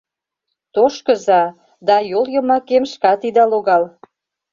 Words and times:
—Тошкыза... 0.73 1.41
да 1.87 1.95
йол 2.11 2.25
йымакем 2.33 2.83
шкат 2.91 3.21
ида 3.27 3.43
логал... 3.51 3.83